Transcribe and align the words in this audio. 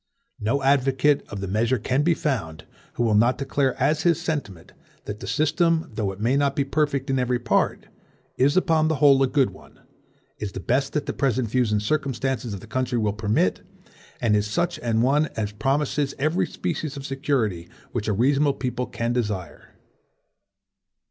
No 0.39 0.63
advocate 0.63 1.21
of 1.29 1.41
the 1.41 1.47
measure 1.47 1.77
can 1.77 2.01
be 2.01 2.15
found, 2.15 2.65
who 2.93 3.03
will 3.03 3.13
not 3.13 3.37
declare 3.37 3.79
as 3.79 4.01
his 4.01 4.19
sentiment, 4.19 4.71
that 5.05 5.19
the 5.19 5.27
system, 5.27 5.91
though 5.93 6.11
it 6.11 6.19
may 6.19 6.35
not 6.35 6.55
be 6.55 6.63
perfect 6.63 7.11
in 7.11 7.19
every 7.19 7.37
part, 7.37 7.85
is, 8.35 8.57
upon 8.57 8.87
the 8.87 8.95
whole, 8.95 9.21
a 9.21 9.27
good 9.27 9.51
one; 9.51 9.79
is 10.39 10.53
the 10.53 10.59
best 10.59 10.93
that 10.93 11.05
the 11.05 11.13
present 11.13 11.49
views 11.49 11.71
and 11.71 11.83
circumstances 11.83 12.51
of 12.51 12.61
the 12.61 12.65
country 12.65 12.97
will 12.97 13.13
permit; 13.13 13.61
and 14.19 14.35
is 14.35 14.47
such 14.47 14.79
an 14.79 15.03
one 15.03 15.27
as 15.37 15.51
promises 15.51 16.15
every 16.17 16.47
species 16.47 16.97
of 16.97 17.05
security 17.05 17.69
which 17.91 18.07
a 18.07 18.11
reasonable 18.13 18.55
people 18.55 18.87
can 18.87 19.13
desire. 19.13 19.75